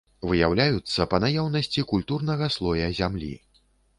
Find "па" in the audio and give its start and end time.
1.11-1.19